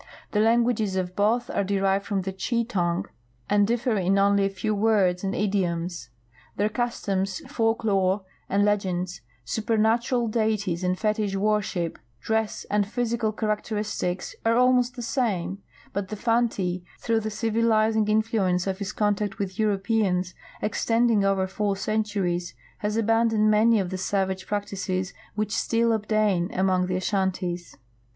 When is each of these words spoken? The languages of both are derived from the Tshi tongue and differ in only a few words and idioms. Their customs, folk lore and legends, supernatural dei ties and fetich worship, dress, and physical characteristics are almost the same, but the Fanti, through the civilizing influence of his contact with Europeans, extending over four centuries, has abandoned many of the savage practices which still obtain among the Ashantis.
The 0.31 0.39
languages 0.39 0.95
of 0.95 1.15
both 1.15 1.47
are 1.51 1.63
derived 1.63 2.07
from 2.07 2.23
the 2.23 2.33
Tshi 2.33 2.65
tongue 2.67 3.05
and 3.47 3.67
differ 3.67 3.95
in 3.97 4.17
only 4.17 4.45
a 4.45 4.49
few 4.49 4.73
words 4.73 5.23
and 5.23 5.35
idioms. 5.35 6.09
Their 6.55 6.69
customs, 6.69 7.37
folk 7.47 7.83
lore 7.83 8.23
and 8.49 8.65
legends, 8.65 9.21
supernatural 9.45 10.27
dei 10.27 10.57
ties 10.57 10.83
and 10.83 10.97
fetich 10.97 11.35
worship, 11.35 11.99
dress, 12.19 12.65
and 12.71 12.87
physical 12.87 13.31
characteristics 13.31 14.33
are 14.43 14.57
almost 14.57 14.95
the 14.95 15.03
same, 15.03 15.59
but 15.93 16.07
the 16.07 16.15
Fanti, 16.15 16.83
through 16.99 17.19
the 17.19 17.29
civilizing 17.29 18.07
influence 18.07 18.65
of 18.65 18.79
his 18.79 18.93
contact 18.93 19.37
with 19.37 19.59
Europeans, 19.59 20.33
extending 20.63 21.23
over 21.23 21.45
four 21.45 21.75
centuries, 21.75 22.55
has 22.79 22.97
abandoned 22.97 23.51
many 23.51 23.79
of 23.79 23.91
the 23.91 23.99
savage 23.99 24.47
practices 24.47 25.13
which 25.35 25.55
still 25.55 25.91
obtain 25.93 26.49
among 26.55 26.87
the 26.87 26.95
Ashantis. 26.95 27.75